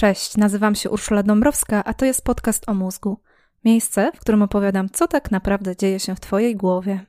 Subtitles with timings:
[0.00, 3.20] Cześć, nazywam się Urszula Dąbrowska, a to jest podcast o mózgu.
[3.64, 7.06] Miejsce, w którym opowiadam, co tak naprawdę dzieje się w Twojej głowie.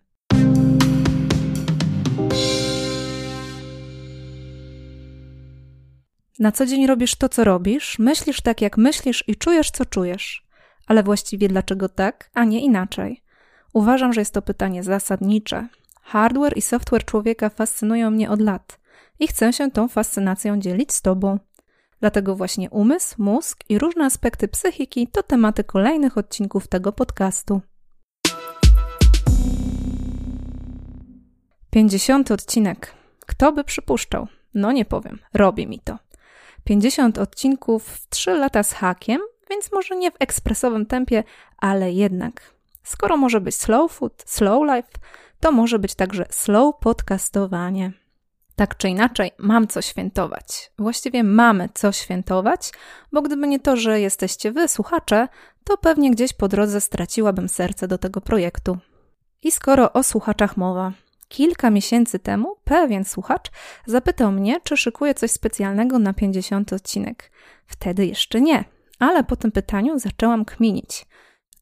[6.39, 10.47] Na co dzień robisz to, co robisz, myślisz tak, jak myślisz i czujesz, co czujesz.
[10.87, 13.23] Ale właściwie dlaczego tak, a nie inaczej?
[13.73, 15.67] Uważam, że jest to pytanie zasadnicze.
[16.01, 18.79] Hardware i software człowieka fascynują mnie od lat
[19.19, 21.39] i chcę się tą fascynacją dzielić z Tobą.
[22.01, 27.61] Dlatego właśnie umysł, mózg i różne aspekty psychiki to tematy kolejnych odcinków tego podcastu.
[31.69, 32.93] 50 odcinek.
[33.25, 34.27] Kto by przypuszczał?
[34.53, 35.97] No nie powiem, robi mi to.
[36.63, 41.23] 50 odcinków w 3 lata z hakiem, więc może nie w ekspresowym tempie,
[41.57, 42.53] ale jednak.
[42.83, 44.89] Skoro może być slow food, slow life,
[45.39, 48.00] to może być także slow podcastowanie.
[48.55, 50.71] Tak czy inaczej, mam co świętować.
[50.79, 52.71] Właściwie mamy co świętować,
[53.11, 55.27] bo gdyby nie to, że jesteście wy, słuchacze,
[55.63, 58.77] to pewnie gdzieś po drodze straciłabym serce do tego projektu.
[59.43, 60.91] I skoro o słuchaczach mowa,
[61.27, 63.51] kilka miesięcy temu pewien słuchacz
[63.85, 67.31] zapytał mnie, czy szykuję coś specjalnego na 50 odcinek.
[67.67, 68.63] Wtedy jeszcze nie,
[68.99, 71.05] ale po tym pytaniu zaczęłam kminić.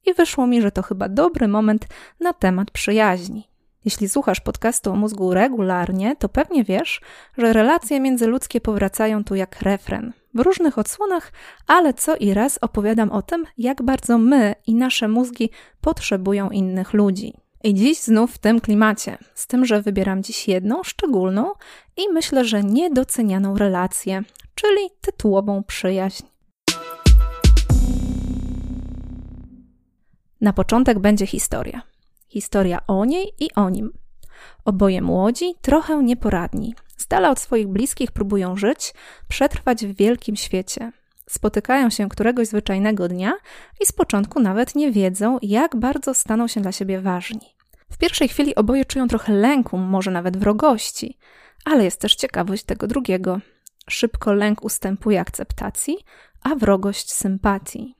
[0.05, 1.87] I wyszło mi, że to chyba dobry moment
[2.19, 3.49] na temat przyjaźni.
[3.89, 7.01] Jeśli słuchasz podcastu o mózgu regularnie, to pewnie wiesz,
[7.37, 10.13] że relacje międzyludzkie powracają tu jak refren.
[10.33, 11.31] W różnych odsłonach,
[11.67, 15.49] ale co i raz opowiadam o tym, jak bardzo my i nasze mózgi
[15.81, 17.33] potrzebują innych ludzi.
[17.63, 21.51] I dziś znów w tym klimacie, z tym, że wybieram dziś jedną szczególną
[21.97, 24.23] i myślę, że niedocenianą relację,
[24.55, 26.23] czyli tytułową przyjaźń.
[30.41, 31.88] Na początek będzie historia.
[32.29, 33.91] Historia o niej i o nim.
[34.65, 36.75] Oboje młodzi, trochę nieporadni.
[36.97, 38.93] Z dala od swoich bliskich próbują żyć,
[39.27, 40.91] przetrwać w wielkim świecie.
[41.29, 43.33] Spotykają się któregoś zwyczajnego dnia
[43.81, 47.55] i z początku nawet nie wiedzą, jak bardzo staną się dla siebie ważni.
[47.91, 51.17] W pierwszej chwili oboje czują trochę lęku, może nawet wrogości,
[51.65, 53.39] ale jest też ciekawość tego drugiego.
[53.89, 55.97] Szybko lęk ustępuje akceptacji,
[56.43, 57.95] a wrogość sympatii.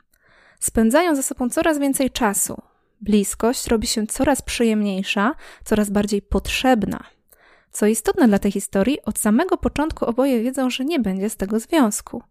[0.59, 2.61] Spędzają ze sobą coraz więcej czasu,
[3.01, 7.03] bliskość robi się coraz przyjemniejsza, coraz bardziej potrzebna.
[7.71, 11.59] Co istotne dla tej historii, od samego początku oboje wiedzą, że nie będzie z tego
[11.59, 12.23] związku.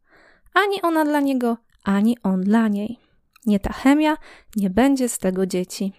[0.54, 2.98] Ani ona dla niego, ani on dla niej.
[3.46, 4.16] Nie ta chemia,
[4.56, 5.92] nie będzie z tego dzieci.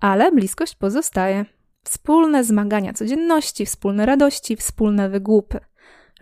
[0.00, 1.44] Ale bliskość pozostaje.
[1.84, 5.60] Wspólne zmagania codzienności, wspólne radości, wspólne wygłupy.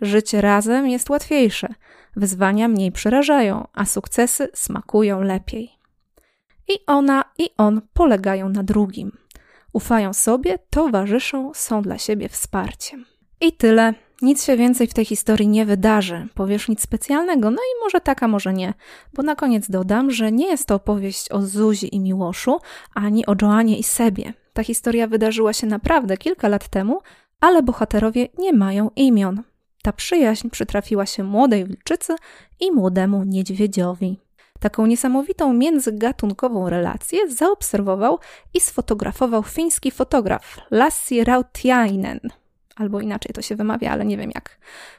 [0.01, 1.67] Życie razem jest łatwiejsze,
[2.15, 5.74] wyzwania mniej przerażają, a sukcesy smakują lepiej.
[6.67, 9.17] I ona i on polegają na drugim.
[9.73, 13.05] Ufają sobie, towarzyszą, są dla siebie wsparciem.
[13.41, 13.93] I tyle.
[14.21, 16.27] Nic się więcej w tej historii nie wydarzy.
[16.33, 18.73] Powiesz nic specjalnego, no i może taka, może nie.
[19.13, 22.59] Bo na koniec dodam, że nie jest to opowieść o Zuzi i Miłoszu,
[22.93, 24.33] ani o Joanie i Sebie.
[24.53, 27.01] Ta historia wydarzyła się naprawdę kilka lat temu,
[27.39, 29.43] ale bohaterowie nie mają imion.
[29.81, 32.15] Ta przyjaźń przytrafiła się młodej wilczycy
[32.59, 34.19] i młodemu niedźwiedziowi.
[34.59, 38.19] Taką niesamowitą międzygatunkową relację zaobserwował
[38.53, 42.19] i sfotografował fiński fotograf Lassi Rautiainen.
[42.75, 44.57] Albo inaczej to się wymawia, ale nie wiem jak.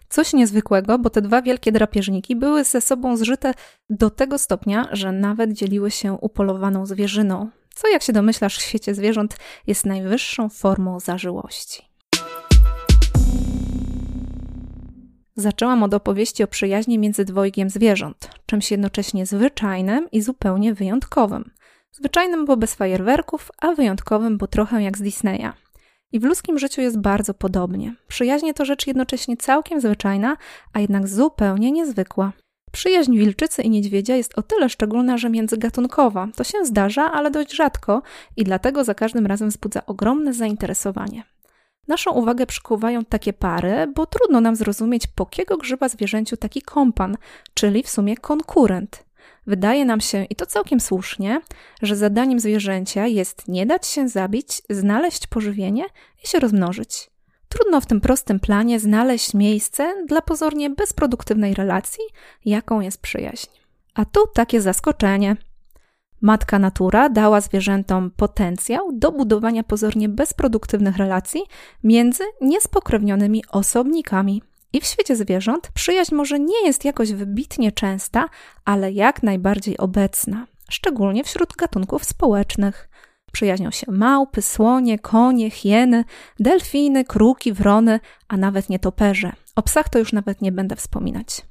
[0.08, 3.54] Coś niezwykłego, bo te dwa wielkie drapieżniki były ze sobą zżyte
[3.90, 8.94] do tego stopnia, że nawet dzieliły się upolowaną zwierzyną, co jak się domyślasz w świecie
[8.94, 9.36] zwierząt
[9.66, 11.95] jest najwyższą formą zażyłości.
[15.36, 21.50] Zaczęłam od opowieści o przyjaźni między dwojgiem zwierząt, czymś jednocześnie zwyczajnym i zupełnie wyjątkowym.
[21.92, 25.52] Zwyczajnym, bo bez fajerwerków, a wyjątkowym, bo trochę jak z Disneya.
[26.12, 27.94] I w ludzkim życiu jest bardzo podobnie.
[28.08, 30.36] Przyjaźnie to rzecz jednocześnie całkiem zwyczajna,
[30.72, 32.32] a jednak zupełnie niezwykła.
[32.72, 36.28] Przyjaźń wilczycy i niedźwiedzia jest o tyle szczególna, że międzygatunkowa.
[36.36, 38.02] To się zdarza, ale dość rzadko
[38.36, 41.22] i dlatego za każdym razem wzbudza ogromne zainteresowanie.
[41.88, 47.16] Naszą uwagę przykuwają takie pary, bo trudno nam zrozumieć, po kiego grzyba zwierzęciu taki kompan,
[47.54, 49.06] czyli w sumie konkurent.
[49.46, 51.40] Wydaje nam się, i to całkiem słusznie,
[51.82, 55.84] że zadaniem zwierzęcia jest nie dać się zabić, znaleźć pożywienie
[56.24, 57.10] i się rozmnożyć.
[57.48, 62.04] Trudno w tym prostym planie znaleźć miejsce dla pozornie bezproduktywnej relacji,
[62.44, 63.46] jaką jest przyjaźń.
[63.94, 65.36] A tu takie zaskoczenie.
[66.20, 71.40] Matka natura dała zwierzętom potencjał do budowania pozornie bezproduktywnych relacji
[71.84, 74.42] między niespokrewnionymi osobnikami.
[74.72, 78.28] I w świecie zwierząt przyjaźń może nie jest jakoś wybitnie częsta,
[78.64, 82.88] ale jak najbardziej obecna, szczególnie wśród gatunków społecznych.
[83.32, 86.04] Przyjaźnią się małpy, słonie, konie, hieny,
[86.40, 89.32] delfiny, kruki, wrony, a nawet nietoperze.
[89.56, 91.42] O psach to już nawet nie będę wspominać.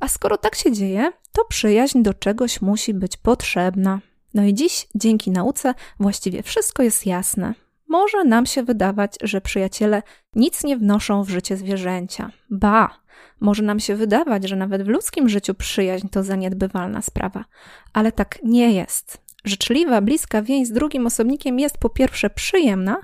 [0.00, 4.00] A skoro tak się dzieje, to przyjaźń do czegoś musi być potrzebna.
[4.34, 7.54] No i dziś, dzięki nauce, właściwie wszystko jest jasne.
[7.88, 10.02] Może nam się wydawać, że przyjaciele
[10.34, 12.30] nic nie wnoszą w życie zwierzęcia.
[12.50, 13.00] Ba,
[13.40, 17.44] może nam się wydawać, że nawet w ludzkim życiu przyjaźń to zaniedbywalna sprawa,
[17.92, 19.18] ale tak nie jest.
[19.44, 23.00] Życzliwa, bliska więź z drugim osobnikiem jest po pierwsze przyjemna,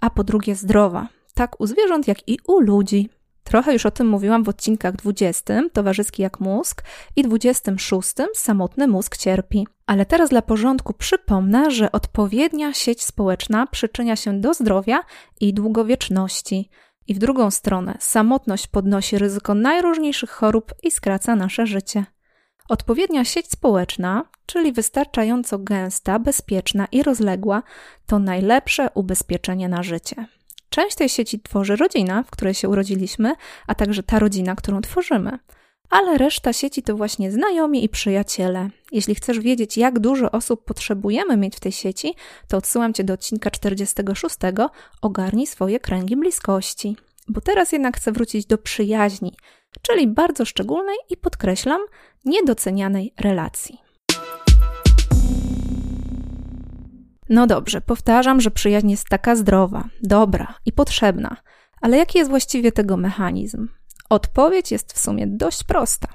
[0.00, 3.08] a po drugie zdrowa, tak u zwierząt, jak i u ludzi.
[3.50, 6.82] Trochę już o tym mówiłam w odcinkach 20, towarzyski jak mózg,
[7.16, 9.66] i 26, samotny mózg cierpi.
[9.86, 15.00] Ale teraz dla porządku przypomnę, że odpowiednia sieć społeczna przyczynia się do zdrowia
[15.40, 16.70] i długowieczności.
[17.08, 22.04] I w drugą stronę, samotność podnosi ryzyko najróżniejszych chorób i skraca nasze życie.
[22.68, 27.62] Odpowiednia sieć społeczna, czyli wystarczająco gęsta, bezpieczna i rozległa,
[28.06, 30.26] to najlepsze ubezpieczenie na życie.
[30.70, 33.34] Część tej sieci tworzy rodzina, w której się urodziliśmy,
[33.66, 35.38] a także ta rodzina, którą tworzymy.
[35.90, 38.70] Ale reszta sieci to właśnie znajomi i przyjaciele.
[38.92, 42.14] Jeśli chcesz wiedzieć, jak dużo osób potrzebujemy mieć w tej sieci,
[42.48, 44.36] to odsyłam cię do odcinka 46.
[45.02, 46.96] Ogarnij swoje kręgi bliskości.
[47.28, 49.36] Bo teraz jednak chcę wrócić do przyjaźni,
[49.82, 51.80] czyli bardzo szczególnej i podkreślam,
[52.24, 53.89] niedocenianej relacji.
[57.30, 61.36] No dobrze, powtarzam, że przyjaźń jest taka zdrowa, dobra i potrzebna,
[61.80, 63.68] ale jaki jest właściwie tego mechanizm?
[64.08, 66.08] Odpowiedź jest w sumie dość prosta.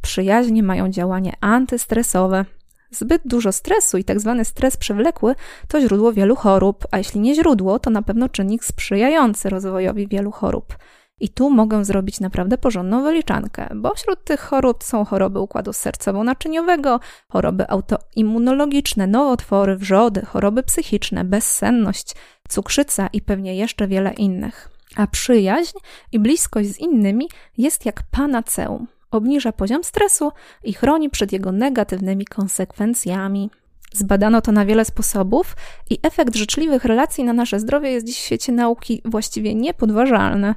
[0.00, 2.44] Przyjaźnie mają działanie antystresowe.
[2.90, 5.34] Zbyt dużo stresu i tak zwany stres przewlekły
[5.68, 10.30] to źródło wielu chorób, a jeśli nie źródło, to na pewno czynnik sprzyjający rozwojowi wielu
[10.30, 10.76] chorób.
[11.20, 17.00] I tu mogę zrobić naprawdę porządną wyliczankę, bo wśród tych chorób są choroby układu sercowo-naczyniowego,
[17.28, 22.14] choroby autoimmunologiczne, nowotwory, wrzody, choroby psychiczne, bezsenność,
[22.48, 24.68] cukrzyca i pewnie jeszcze wiele innych.
[24.96, 25.78] A przyjaźń
[26.12, 27.28] i bliskość z innymi
[27.58, 28.86] jest jak panaceum.
[29.10, 30.32] Obniża poziom stresu
[30.64, 33.50] i chroni przed jego negatywnymi konsekwencjami.
[33.92, 35.56] Zbadano to na wiele sposobów
[35.90, 40.54] i efekt życzliwych relacji na nasze zdrowie jest dziś w świecie nauki właściwie niepodważalny.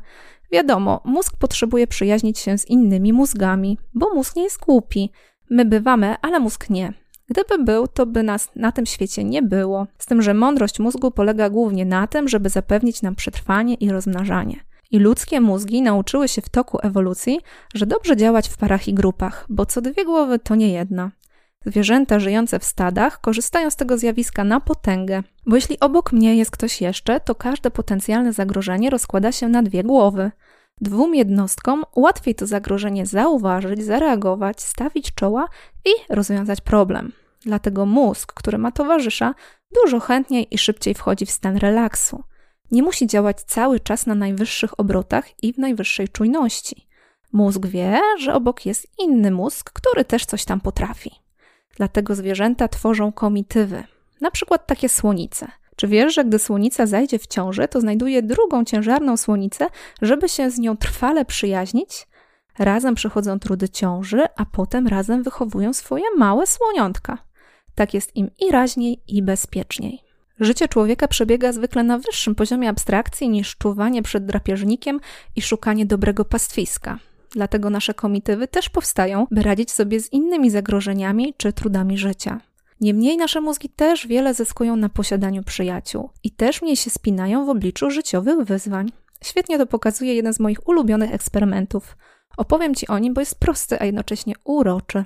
[0.52, 5.12] Wiadomo, mózg potrzebuje przyjaźnić się z innymi mózgami, bo mózg nie jest głupi.
[5.50, 6.94] My bywamy, ale mózg nie.
[7.30, 9.88] Gdyby był, to by nas na tym świecie nie było.
[9.98, 14.56] Z tym, że mądrość mózgu polega głównie na tym, żeby zapewnić nam przetrwanie i rozmnażanie.
[14.92, 17.40] I ludzkie mózgi nauczyły się w toku ewolucji,
[17.74, 21.12] że dobrze działać w parach i grupach, bo co dwie głowy to nie jedna.
[21.66, 26.52] Zwierzęta żyjące w stadach korzystają z tego zjawiska na potęgę, bo jeśli obok mnie jest
[26.52, 30.32] ktoś jeszcze, to każde potencjalne zagrożenie rozkłada się na dwie głowy.
[30.82, 35.48] Dwóm jednostkom łatwiej to zagrożenie zauważyć, zareagować, stawić czoła
[35.86, 37.12] i rozwiązać problem.
[37.46, 39.36] Dlatego mózg, który ma towarzysza,
[39.84, 42.24] dużo chętniej i szybciej wchodzi w stan relaksu.
[42.72, 46.88] Nie musi działać cały czas na najwyższych obrotach i w najwyższej czujności.
[47.34, 51.21] Mózg wie, że obok jest inny mózg, który też coś tam potrafi.
[51.82, 53.84] Dlatego zwierzęta tworzą komitywy,
[54.22, 55.48] na przykład takie słonice.
[55.76, 59.68] Czy wiesz, że gdy słonica zajdzie w ciążę, to znajduje drugą ciężarną słonicę,
[60.02, 62.08] żeby się z nią trwale przyjaźnić?
[62.60, 67.18] Razem przychodzą trudy ciąży, a potem razem wychowują swoje małe słoniątka.
[67.76, 70.00] Tak jest im i raźniej, i bezpieczniej.
[70.40, 75.00] Życie człowieka przebiega zwykle na wyższym poziomie abstrakcji niż czuwanie przed drapieżnikiem
[75.36, 77.00] i szukanie dobrego pastwiska.
[77.32, 82.42] Dlatego nasze komitywy też powstają, by radzić sobie z innymi zagrożeniami czy trudami życia.
[82.82, 87.50] Niemniej nasze mózgi też wiele zyskują na posiadaniu przyjaciół i też mniej się spinają w
[87.50, 88.92] obliczu życiowych wyzwań.
[89.24, 91.98] Świetnie to pokazuje jeden z moich ulubionych eksperymentów.
[92.38, 95.06] Opowiem Ci o nim, bo jest prosty, a jednocześnie uroczy.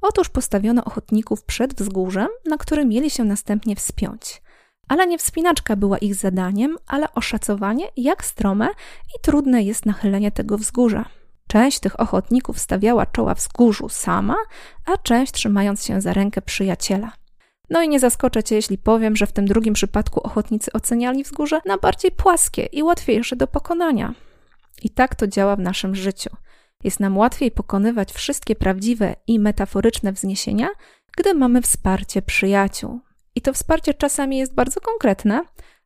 [0.00, 4.42] Otóż postawiono ochotników przed wzgórzem, na którym mieli się następnie wspiąć.
[4.88, 8.68] Ale nie wspinaczka była ich zadaniem, ale oszacowanie, jak strome
[9.16, 11.04] i trudne jest nachylenie tego wzgórza.
[11.48, 14.36] Część tych ochotników stawiała czoła wzgórzu sama,
[14.86, 17.12] a część trzymając się za rękę przyjaciela.
[17.70, 21.60] No i nie zaskoczę cię, jeśli powiem, że w tym drugim przypadku ochotnicy oceniali wzgórze
[21.66, 24.14] na bardziej płaskie i łatwiejsze do pokonania.
[24.82, 26.30] I tak to działa w naszym życiu.
[26.84, 30.68] Jest nam łatwiej pokonywać wszystkie prawdziwe i metaforyczne wzniesienia,
[31.16, 33.00] gdy mamy wsparcie przyjaciół.
[33.34, 35.44] I to wsparcie czasami jest bardzo konkretne,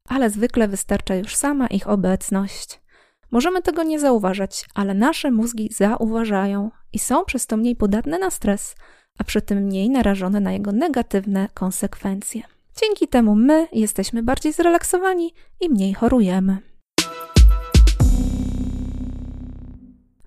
[0.09, 2.81] ale zwykle wystarcza już sama ich obecność.
[3.31, 8.31] Możemy tego nie zauważać, ale nasze mózgi zauważają i są przez to mniej podatne na
[8.31, 8.77] stres,
[9.19, 12.43] a przy tym mniej narażone na jego negatywne konsekwencje.
[12.83, 16.59] Dzięki temu my jesteśmy bardziej zrelaksowani i mniej chorujemy.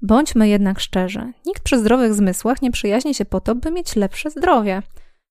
[0.01, 4.29] Bądźmy jednak szczerzy, nikt przy zdrowych zmysłach nie przyjaźni się po to, by mieć lepsze
[4.29, 4.81] zdrowie.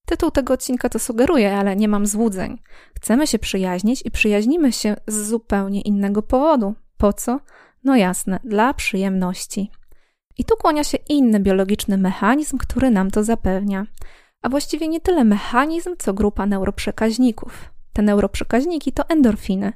[0.06, 2.58] Tytuł tego odcinka to sugeruje, ale nie mam złudzeń.
[2.96, 6.74] Chcemy się przyjaźnić i przyjaźnimy się z zupełnie innego powodu.
[7.00, 7.40] Po co?
[7.84, 9.70] No jasne, dla przyjemności.
[10.38, 13.86] I tu kłania się inny biologiczny mechanizm, który nam to zapewnia.
[14.42, 17.70] A właściwie nie tyle mechanizm, co grupa neuroprzekaźników.
[17.92, 19.72] Te neuroprzekaźniki to endorfiny.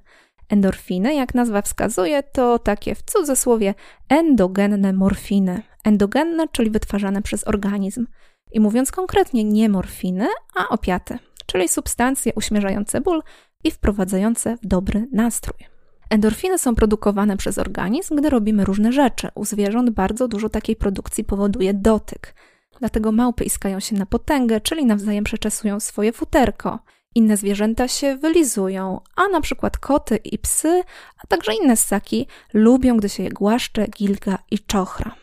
[0.48, 3.74] Endorfiny, jak nazwa wskazuje, to takie w cudzysłowie
[4.08, 5.62] endogenne morfiny.
[5.84, 8.06] Endogenne, czyli wytwarzane przez organizm.
[8.52, 13.22] I mówiąc konkretnie, nie morfiny, a opiaty, czyli substancje uśmierzające ból
[13.64, 15.73] i wprowadzające w dobry nastrój.
[16.10, 19.28] Endorfiny są produkowane przez organizm, gdy robimy różne rzeczy.
[19.34, 22.34] U zwierząt bardzo dużo takiej produkcji powoduje dotyk.
[22.80, 26.78] Dlatego małpy iskają się na potęgę, czyli nawzajem przeczesują swoje futerko.
[27.14, 30.82] Inne zwierzęta się wylizują, a na przykład koty i psy,
[31.24, 35.14] a także inne ssaki lubią, gdy się je głaszcze, gilga i czochra.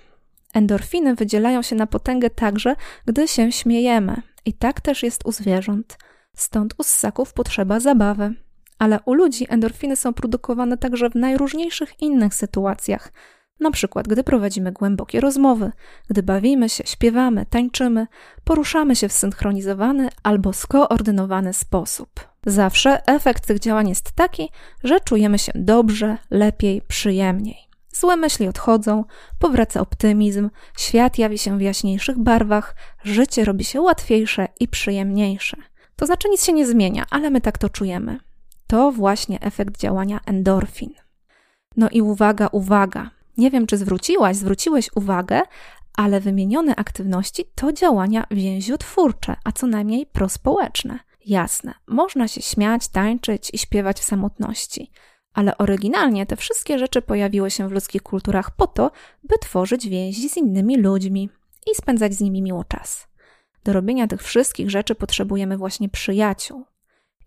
[0.53, 4.21] Endorfiny wydzielają się na potęgę także, gdy się śmiejemy.
[4.45, 5.97] I tak też jest u zwierząt.
[6.35, 8.33] Stąd u ssaków potrzeba zabawy.
[8.81, 13.11] Ale u ludzi endorfiny są produkowane także w najróżniejszych innych sytuacjach.
[13.59, 15.71] Na przykład, gdy prowadzimy głębokie rozmowy,
[16.09, 18.07] gdy bawimy się, śpiewamy, tańczymy,
[18.43, 22.09] poruszamy się w synchronizowany albo skoordynowany sposób.
[22.45, 24.50] Zawsze efekt tych działań jest taki,
[24.83, 27.57] że czujemy się dobrze, lepiej, przyjemniej.
[27.93, 29.03] Złe myśli odchodzą,
[29.39, 35.57] powraca optymizm, świat jawi się w jaśniejszych barwach, życie robi się łatwiejsze i przyjemniejsze.
[35.95, 38.30] To znaczy nic się nie zmienia, ale my tak to czujemy.
[38.71, 40.93] To właśnie efekt działania endorfin.
[41.77, 43.11] No i uwaga, uwaga.
[43.37, 45.41] Nie wiem, czy zwróciłaś, zwróciłeś uwagę,
[45.97, 50.99] ale wymienione aktywności to działania więziotwórcze, a co najmniej prospołeczne.
[51.25, 54.91] Jasne, można się śmiać, tańczyć i śpiewać w samotności,
[55.33, 58.91] ale oryginalnie te wszystkie rzeczy pojawiły się w ludzkich kulturach po to,
[59.23, 61.29] by tworzyć więzi z innymi ludźmi
[61.71, 63.07] i spędzać z nimi miło czas.
[63.63, 66.70] Do robienia tych wszystkich rzeczy potrzebujemy właśnie przyjaciół.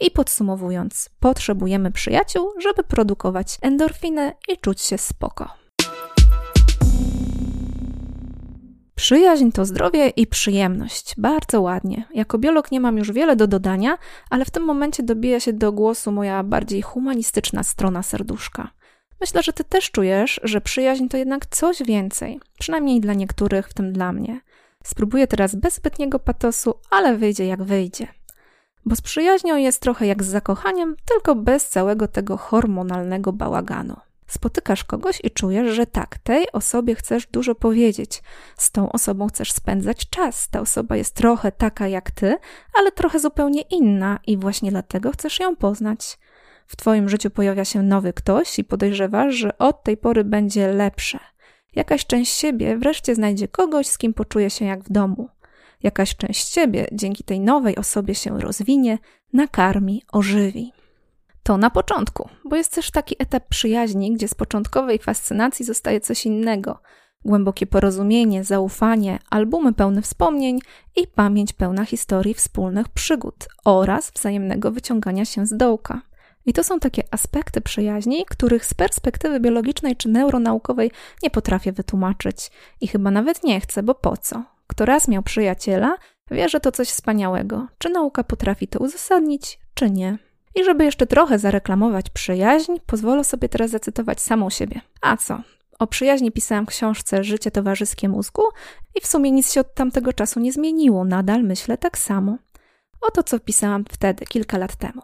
[0.01, 5.65] I podsumowując, potrzebujemy przyjaciół, żeby produkować endorfiny i czuć się spoko.
[8.95, 11.15] Przyjaźń to zdrowie i przyjemność.
[11.19, 12.05] Bardzo ładnie.
[12.15, 13.99] Jako biolog nie mam już wiele do dodania,
[14.31, 18.71] ale w tym momencie dobija się do głosu moja bardziej humanistyczna strona serduszka.
[19.21, 23.75] Myślę, że ty też czujesz, że przyjaźń to jednak coś więcej, przynajmniej dla niektórych, w
[23.75, 24.41] tym dla mnie.
[24.85, 28.09] Spróbuję teraz bez zbytniego patosu, ale wyjdzie jak wyjdzie.
[28.87, 33.97] Bo z przyjaźnią jest trochę jak z zakochaniem, tylko bez całego tego hormonalnego bałaganu.
[34.27, 38.23] Spotykasz kogoś i czujesz, że tak, tej osobie chcesz dużo powiedzieć,
[38.57, 40.49] z tą osobą chcesz spędzać czas.
[40.49, 42.37] Ta osoba jest trochę taka jak ty,
[42.79, 46.19] ale trochę zupełnie inna i właśnie dlatego chcesz ją poznać.
[46.67, 51.19] W twoim życiu pojawia się nowy ktoś i podejrzewasz, że od tej pory będzie lepsze.
[51.75, 55.29] Jakaś część siebie wreszcie znajdzie kogoś, z kim poczuje się jak w domu.
[55.83, 58.99] Jakaś część ciebie dzięki tej nowej osobie się rozwinie,
[59.33, 60.73] nakarmi, ożywi.
[61.43, 66.27] To na początku, bo jest też taki etap przyjaźni, gdzie z początkowej fascynacji zostaje coś
[66.27, 66.79] innego.
[67.25, 70.59] Głębokie porozumienie, zaufanie, albumy pełne wspomnień
[70.97, 76.03] i pamięć pełna historii wspólnych przygód oraz wzajemnego wyciągania się z dołka.
[76.47, 80.91] I to są takie aspekty przyjaźni, których z perspektywy biologicznej czy neuronaukowej
[81.23, 82.51] nie potrafię wytłumaczyć
[82.81, 84.54] i chyba nawet nie chcę, bo po co?
[84.67, 85.97] Kto raz miał przyjaciela,
[86.31, 87.67] wie, że to coś wspaniałego.
[87.79, 90.19] Czy nauka potrafi to uzasadnić, czy nie?
[90.55, 94.81] I żeby jeszcze trochę zareklamować przyjaźń, pozwolę sobie teraz zacytować samą siebie.
[95.01, 95.41] A co?
[95.79, 98.43] O przyjaźni pisałam w książce Życie towarzyskie mózgu
[98.95, 101.05] i w sumie nic się od tamtego czasu nie zmieniło.
[101.05, 102.39] Nadal myślę tak samo.
[103.01, 105.03] Oto co pisałam wtedy, kilka lat temu.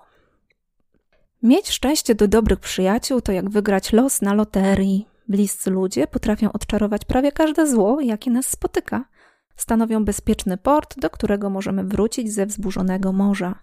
[1.42, 5.08] Mieć szczęście do dobrych przyjaciół to jak wygrać los na loterii.
[5.28, 9.04] Bliscy ludzie potrafią odczarować prawie każde zło, jakie nas spotyka.
[9.60, 13.58] Stanowią bezpieczny port, do którego możemy wrócić ze wzburzonego morza.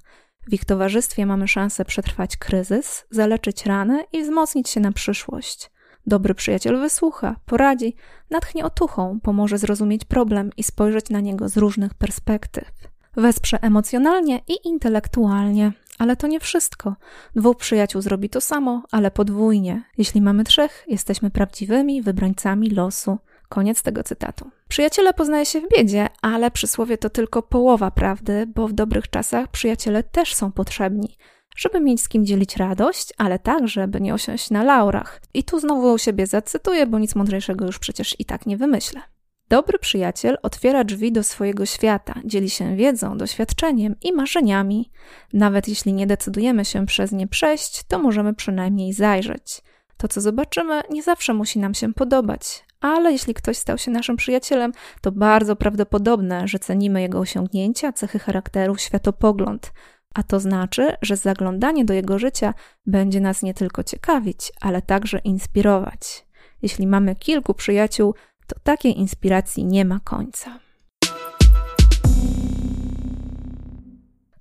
[0.48, 5.72] W ich towarzystwie mamy szansę przetrwać kryzys, zaleczyć rany i wzmocnić się na przyszłość.
[6.06, 7.96] Dobry przyjaciel wysłucha, poradzi,
[8.30, 12.72] natchnie otuchą, pomoże zrozumieć problem i spojrzeć na niego z różnych perspektyw.
[13.16, 16.96] Wesprze emocjonalnie i intelektualnie, ale to nie wszystko.
[17.36, 19.84] Dwóch przyjaciół zrobi to samo, ale podwójnie.
[19.98, 23.18] Jeśli mamy trzech, jesteśmy prawdziwymi wybrańcami losu.
[23.50, 24.57] Koniec tego cytatu.
[24.67, 29.47] Przyjaciele poznaje się w biedzie, ale przysłowie to tylko połowa prawdy, bo w dobrych czasach
[29.47, 31.17] przyjaciele też są potrzebni,
[31.57, 35.21] żeby mieć z kim dzielić radość, ale także, by nie osiąść na laurach.
[35.33, 39.01] I tu znowu u siebie zacytuję, bo nic mądrzejszego już przecież i tak nie wymyślę.
[39.50, 44.91] Dobry przyjaciel otwiera drzwi do swojego świata, dzieli się wiedzą, doświadczeniem i marzeniami.
[45.33, 49.62] Nawet jeśli nie decydujemy się przez nie przejść, to możemy przynajmniej zajrzeć.
[49.97, 54.17] To, co zobaczymy, nie zawsze musi nam się podobać, ale jeśli ktoś stał się naszym
[54.17, 59.74] przyjacielem, to bardzo prawdopodobne, że cenimy jego osiągnięcia, cechy charakteru, światopogląd.
[60.13, 62.53] A to znaczy, że zaglądanie do jego życia
[62.86, 66.25] będzie nas nie tylko ciekawić, ale także inspirować.
[66.62, 68.15] Jeśli mamy kilku przyjaciół,
[68.48, 70.66] to takiej inspiracji nie ma końca.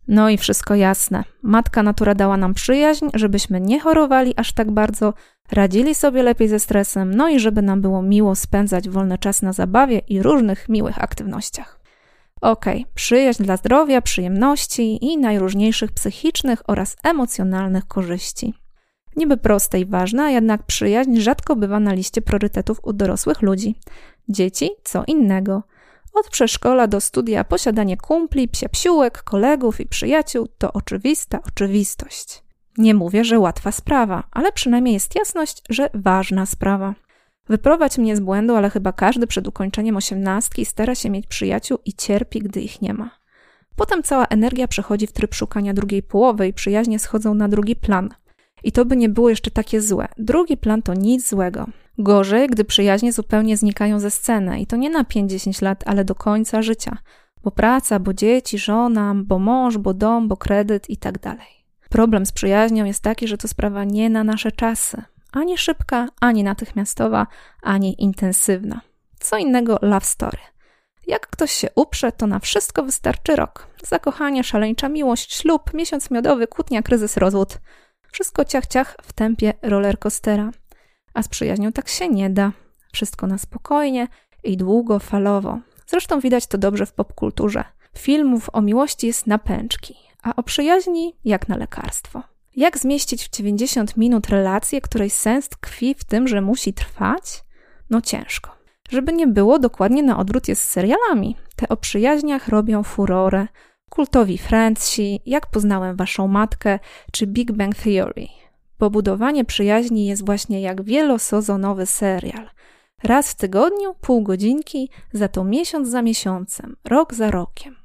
[0.08, 1.24] No i wszystko jasne.
[1.42, 5.14] Matka natura dała nam przyjaźń, żebyśmy nie chorowali aż tak bardzo,
[5.52, 9.52] radzili sobie lepiej ze stresem, no i żeby nam było miło spędzać wolny czas na
[9.52, 11.80] zabawie i różnych miłych aktywnościach.
[12.40, 18.54] Okej, okay, przyjaźń dla zdrowia, przyjemności i najróżniejszych psychicznych oraz emocjonalnych korzyści.
[19.16, 23.74] Niby proste i ważne, a jednak przyjaźń rzadko bywa na liście priorytetów u dorosłych ludzi.
[24.28, 25.62] Dzieci co innego.
[26.16, 32.42] Od przedszkola do studia posiadanie kumpli, psiapsiółek, kolegów i przyjaciół to oczywista oczywistość.
[32.78, 36.94] Nie mówię, że łatwa sprawa, ale przynajmniej jest jasność, że ważna sprawa.
[37.48, 41.92] Wyprowadź mnie z błędu, ale chyba każdy przed ukończeniem osiemnastki stara się mieć przyjaciół i
[41.92, 43.10] cierpi, gdy ich nie ma.
[43.76, 48.10] Potem cała energia przechodzi w tryb szukania drugiej połowy i przyjaźnie schodzą na drugi plan.
[48.64, 50.08] I to by nie było jeszcze takie złe.
[50.18, 51.66] Drugi plan to nic złego.
[51.98, 56.14] Gorzej, gdy przyjaźnie zupełnie znikają ze sceny i to nie na 5-10 lat, ale do
[56.14, 56.98] końca życia.
[57.44, 61.66] Bo praca, bo dzieci, żona, bo mąż, bo dom, bo kredyt i tak dalej.
[61.90, 65.02] Problem z przyjaźnią jest taki, że to sprawa nie na nasze czasy.
[65.32, 67.26] Ani szybka, ani natychmiastowa,
[67.62, 68.80] ani intensywna.
[69.20, 70.38] Co innego love story.
[71.06, 73.66] Jak ktoś się uprze, to na wszystko wystarczy rok.
[73.82, 77.58] Zakochanie, szaleńcza miłość, ślub, miesiąc miodowy, kłótnia, kryzys, rozwód.
[78.12, 80.50] Wszystko ciach-ciach w tempie rollercoastera.
[81.16, 82.52] A z przyjaźnią tak się nie da.
[82.92, 84.08] Wszystko na spokojnie
[84.44, 85.58] i długofalowo.
[85.86, 87.64] Zresztą widać to dobrze w popkulturze.
[87.98, 92.22] Filmów o miłości jest na pęczki, a o przyjaźni jak na lekarstwo.
[92.56, 97.44] Jak zmieścić w 90 minut relację, której sens tkwi w tym, że musi trwać?
[97.90, 98.56] No ciężko.
[98.90, 101.36] Żeby nie było, dokładnie na odwrót jest z serialami.
[101.56, 103.46] Te o przyjaźniach robią furorę.
[103.90, 106.78] Kultowi Friendsi, Jak poznałem waszą matkę,
[107.12, 108.26] czy Big Bang Theory.
[108.78, 112.50] Bo budowanie przyjaźni jest właśnie jak wielosezonowy serial.
[113.02, 117.76] Raz w tygodniu, pół godzinki, za to miesiąc za miesiącem, rok za rokiem.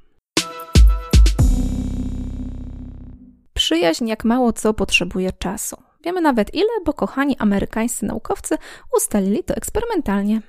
[3.54, 5.76] Przyjaźń jak mało co potrzebuje czasu.
[6.04, 8.58] Wiemy nawet ile, bo kochani amerykańscy naukowcy
[8.96, 10.42] ustalili to eksperymentalnie.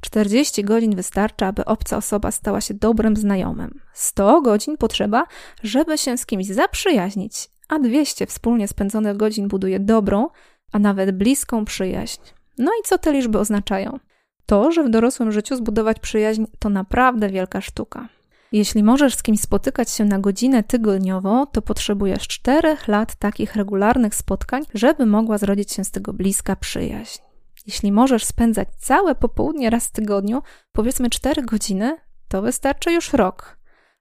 [0.00, 3.80] 40 godzin wystarcza, aby obca osoba stała się dobrym znajomym.
[3.92, 5.26] 100 godzin potrzeba,
[5.62, 10.28] żeby się z kimś zaprzyjaźnić, a 200 wspólnie spędzonych godzin buduje dobrą,
[10.72, 12.20] a nawet bliską przyjaźń.
[12.58, 13.98] No i co te liczby oznaczają?
[14.46, 18.08] To, że w dorosłym życiu zbudować przyjaźń to naprawdę wielka sztuka.
[18.52, 24.14] Jeśli możesz z kimś spotykać się na godzinę tygodniowo, to potrzebujesz czterech lat takich regularnych
[24.14, 27.18] spotkań, żeby mogła zrodzić się z tego bliska przyjaźń.
[27.66, 31.96] Jeśli możesz spędzać całe popołudnie raz w tygodniu, powiedzmy 4 godziny,
[32.28, 33.58] to wystarczy już rok.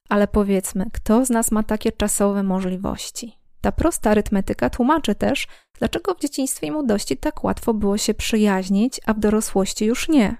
[0.09, 3.37] Ale powiedzmy, kto z nas ma takie czasowe możliwości?
[3.67, 5.47] Ta prosta arytmetyka tłumaczy też,
[5.79, 10.37] dlaczego w dzieciństwie i młodości tak łatwo było się przyjaźnić, a w dorosłości już nie.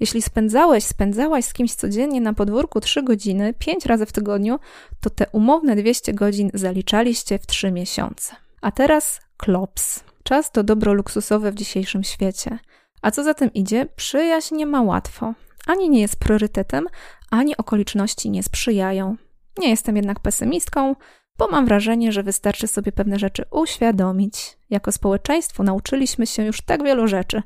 [0.00, 4.58] Jeśli spędzałeś, spędzałaś z kimś codziennie na podwórku 3 godziny, 5 razy w tygodniu,
[5.00, 8.36] to te umowne 200 godzin zaliczaliście w 3 miesiące.
[8.60, 10.04] A teraz klops.
[10.22, 12.58] Czas to dobro luksusowe w dzisiejszym świecie.
[13.02, 15.34] A co za tym idzie, przyjaźń nie ma łatwo.
[15.66, 16.86] Ani nie jest priorytetem,
[17.30, 19.16] ani okoliczności nie sprzyjają.
[19.58, 20.94] Nie jestem jednak pesymistką,
[21.40, 24.58] bo mam wrażenie, że wystarczy sobie pewne rzeczy uświadomić.
[24.70, 27.42] Jako społeczeństwo nauczyliśmy się już tak wielu rzeczy.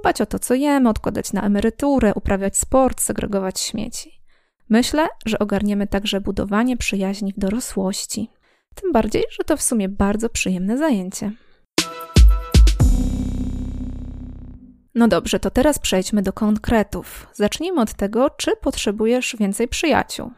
[0.00, 4.20] Dbać o to, co jemy, odkładać na emeryturę, uprawiać sport, segregować śmieci.
[4.68, 8.30] Myślę, że ogarniemy także budowanie przyjaźni w dorosłości.
[8.74, 11.32] Tym bardziej, że to w sumie bardzo przyjemne zajęcie.
[14.94, 17.26] No dobrze, to teraz przejdźmy do konkretów.
[17.32, 20.30] Zacznijmy od tego, czy potrzebujesz więcej przyjaciół.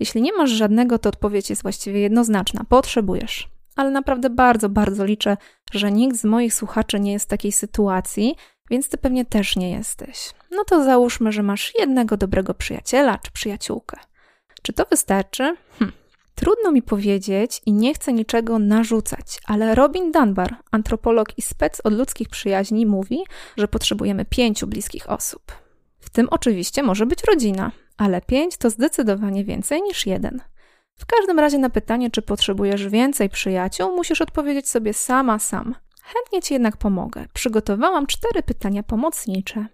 [0.00, 3.48] Jeśli nie masz żadnego, to odpowiedź jest właściwie jednoznaczna: potrzebujesz.
[3.76, 5.36] Ale naprawdę bardzo, bardzo liczę,
[5.72, 8.36] że nikt z moich słuchaczy nie jest w takiej sytuacji,
[8.70, 10.30] więc ty pewnie też nie jesteś.
[10.50, 13.96] No to załóżmy, że masz jednego dobrego przyjaciela czy przyjaciółkę.
[14.62, 15.56] Czy to wystarczy?
[15.78, 15.92] Hm.
[16.34, 21.92] Trudno mi powiedzieć i nie chcę niczego narzucać, ale Robin Dunbar, antropolog i spec od
[21.94, 23.18] ludzkich przyjaźni, mówi,
[23.56, 25.42] że potrzebujemy pięciu bliskich osób.
[26.00, 30.40] W tym oczywiście może być rodzina, ale pięć to zdecydowanie więcej niż jeden.
[30.98, 35.74] W każdym razie na pytanie, czy potrzebujesz więcej przyjaciół, musisz odpowiedzieć sobie sama sam.
[36.02, 37.26] Chętnie ci jednak pomogę.
[37.34, 39.66] Przygotowałam cztery pytania pomocnicze.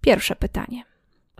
[0.00, 0.84] Pierwsze pytanie.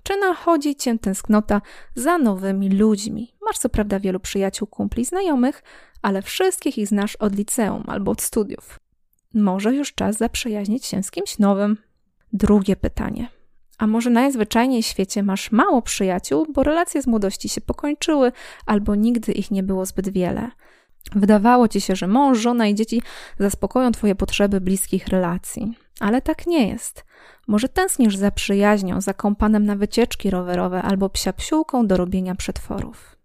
[0.03, 1.61] Czy nachodzi cię tęsknota
[1.95, 3.35] za nowymi ludźmi?
[3.43, 5.63] Masz co prawda wielu przyjaciół, kumpli, znajomych,
[6.03, 8.81] ale wszystkich ich znasz od liceum albo od studiów.
[9.35, 11.77] Może już czas zaprzyjaźnić się z kimś nowym.
[12.33, 13.39] Drugie pytanie.
[13.81, 18.33] A może najzwyczajniej w świecie masz mało przyjaciół, bo relacje z młodości się pokończyły,
[18.66, 20.51] albo nigdy ich nie było zbyt wiele.
[21.14, 23.03] Wydawało ci się, że mąż, żona i dzieci
[23.38, 25.75] zaspokoją twoje potrzeby bliskich relacji.
[26.01, 27.05] Ale tak nie jest.
[27.49, 33.16] Może tęsknisz za przyjaźnią, za kompanem na wycieczki rowerowe albo psiapsiółką do robienia przetworów.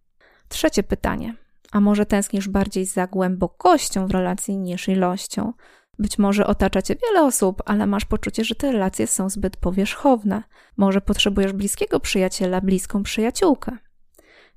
[0.49, 1.35] Trzecie pytanie.
[1.71, 5.53] A może tęsknisz bardziej za głębokością w relacji niż ilością?
[5.99, 10.43] Być może otacza cię wiele osób, ale masz poczucie, że te relacje są zbyt powierzchowne.
[10.77, 13.77] Może potrzebujesz bliskiego przyjaciela, bliską przyjaciółkę.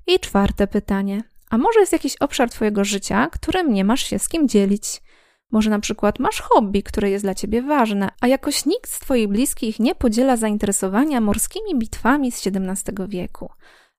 [0.07, 1.23] I czwarte pytanie.
[1.51, 5.03] A może jest jakiś obszar twojego życia, którym nie masz się z kim dzielić?
[5.51, 9.29] Może na przykład masz hobby, które jest dla ciebie ważne, a jakoś nikt z twoich
[9.29, 13.51] bliskich nie podziela zainteresowania morskimi bitwami z XVII wieku.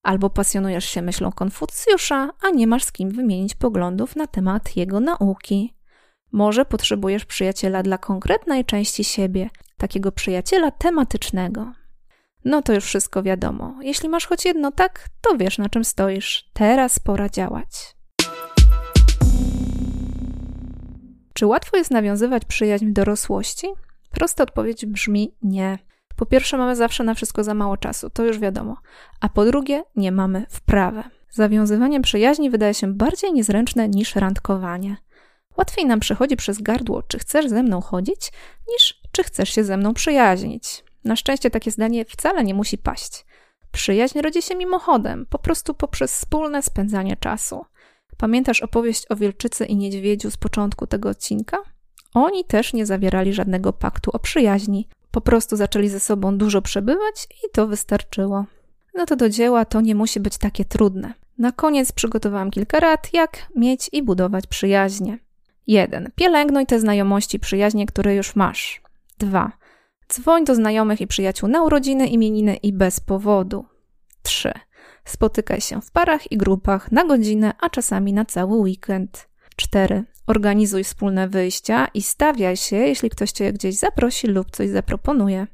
[0.04, 5.00] Albo pasjonujesz się myślą Konfucjusza, a nie masz z kim wymienić poglądów na temat jego
[5.00, 5.74] nauki.
[6.32, 11.74] Może potrzebujesz przyjaciela dla konkretnej części siebie, takiego przyjaciela tematycznego.
[12.46, 13.76] No to już wszystko wiadomo.
[13.82, 16.50] Jeśli masz choć jedno tak, to wiesz na czym stoisz.
[16.54, 17.96] Teraz pora działać.
[21.34, 23.68] Czy łatwo jest nawiązywać przyjaźń w dorosłości?
[24.12, 25.80] Prosta odpowiedź brzmi nie.
[26.16, 28.78] Po pierwsze, mamy zawsze na wszystko za mało czasu, to już wiadomo.
[29.22, 31.04] A po drugie, nie mamy wprawy.
[31.30, 34.98] Zawiązywanie przyjaźni wydaje się bardziej niezręczne niż randkowanie.
[35.60, 38.32] Łatwiej nam przychodzi przez gardło, czy chcesz ze mną chodzić,
[38.74, 40.84] niż czy chcesz się ze mną przyjaźnić.
[41.04, 43.26] Na szczęście takie zdanie wcale nie musi paść.
[43.72, 47.66] Przyjaźń rodzi się mimochodem, po prostu poprzez wspólne spędzanie czasu.
[48.18, 51.58] Pamiętasz opowieść o wilczycy i niedźwiedziu z początku tego odcinka?
[52.14, 54.88] Oni też nie zawierali żadnego paktu o przyjaźni.
[55.12, 58.46] Po prostu zaczęli ze sobą dużo przebywać i to wystarczyło.
[58.94, 61.14] No to do dzieła to nie musi być takie trudne.
[61.38, 65.20] Na koniec przygotowałam kilka rad, jak mieć i budować przyjaźnie.
[65.68, 66.12] 1.
[66.16, 68.82] Pielęgnuj te znajomości, przyjaźnie, które już masz.
[69.18, 69.52] 2.
[70.10, 73.66] Dzwoń do znajomych i przyjaciół na urodziny, imieniny i bez powodu.
[74.22, 74.52] 3.
[75.06, 79.30] Spotykaj się w parach i grupach na godzinę, a czasami na cały weekend.
[79.56, 80.04] 4.
[80.28, 85.48] Organizuj wspólne wyjścia i stawiaj się, jeśli ktoś cię gdzieś zaprosi lub coś zaproponuje.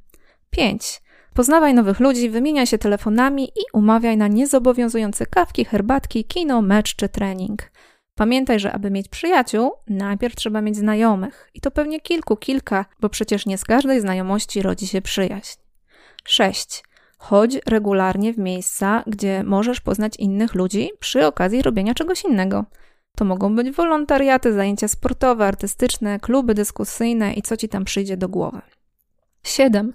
[0.49, 1.01] 5.
[1.33, 7.09] Poznawaj nowych ludzi, wymieniaj się telefonami i umawiaj na niezobowiązujące kawki, herbatki, kino, mecz czy
[7.09, 7.71] trening.
[8.17, 11.49] Pamiętaj, że aby mieć przyjaciół, najpierw trzeba mieć znajomych.
[11.53, 15.57] I to pewnie kilku, kilka, bo przecież nie z każdej znajomości rodzi się przyjaźń.
[16.25, 16.83] 6.
[17.17, 22.65] Chodź regularnie w miejsca, gdzie możesz poznać innych ludzi przy okazji robienia czegoś innego.
[23.15, 28.29] To mogą być wolontariaty, zajęcia sportowe, artystyczne, kluby dyskusyjne i co ci tam przyjdzie do
[28.29, 28.61] głowy.
[29.43, 29.93] 7.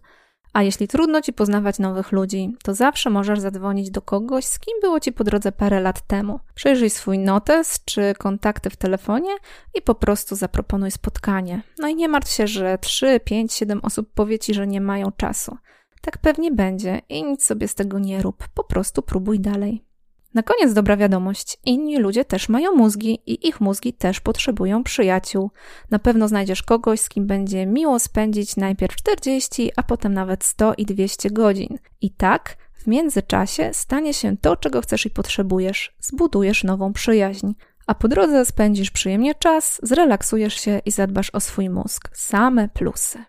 [0.53, 4.75] A jeśli trudno ci poznawać nowych ludzi, to zawsze możesz zadzwonić do kogoś, z kim
[4.81, 6.41] było ci po drodze parę lat temu.
[6.55, 9.31] Przejrzyj swój notes czy kontakty w telefonie
[9.75, 11.63] i po prostu zaproponuj spotkanie.
[11.79, 15.13] No i nie martw się, że 3, 5, 7 osób powie ci, że nie mają
[15.17, 15.57] czasu.
[16.01, 19.90] Tak pewnie będzie i nic sobie z tego nie rób, po prostu próbuj dalej.
[20.35, 21.59] Na koniec dobra wiadomość.
[21.65, 25.51] Inni ludzie też mają mózgi i ich mózgi też potrzebują przyjaciół.
[25.91, 30.75] Na pewno znajdziesz kogoś, z kim będzie miło spędzić najpierw 40, a potem nawet 100
[30.75, 31.79] i 200 godzin.
[32.01, 35.95] I tak w międzyczasie stanie się to, czego chcesz i potrzebujesz.
[36.01, 37.53] Zbudujesz nową przyjaźń.
[37.87, 42.11] A po drodze spędzisz przyjemnie czas, zrelaksujesz się i zadbasz o swój mózg.
[42.13, 43.25] Same plusy.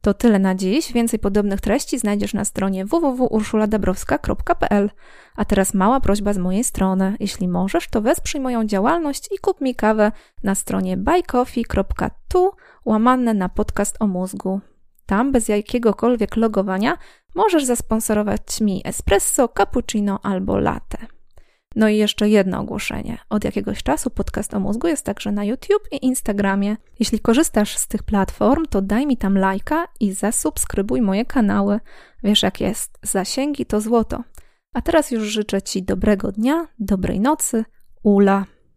[0.00, 0.92] To tyle na dziś.
[0.92, 4.90] Więcej podobnych treści znajdziesz na stronie www.urszuladabrowska.pl.
[5.36, 7.16] A teraz mała prośba z mojej strony.
[7.20, 12.50] Jeśli możesz, to wesprzyj moją działalność i kup mi kawę na stronie buycoffee.tu
[12.84, 14.60] łamane na podcast o mózgu.
[15.06, 16.98] Tam bez jakiegokolwiek logowania
[17.34, 21.17] możesz zasponsorować mi espresso, cappuccino albo latte.
[21.76, 23.18] No i jeszcze jedno ogłoszenie.
[23.30, 26.76] Od jakiegoś czasu podcast o mózgu jest także na YouTube i Instagramie.
[26.98, 31.80] Jeśli korzystasz z tych platform, to daj mi tam lajka i zasubskrybuj moje kanały.
[32.22, 34.22] Wiesz jak jest, zasięgi to złoto.
[34.74, 37.64] A teraz już życzę Ci dobrego dnia, dobrej nocy.
[38.02, 38.44] Ula.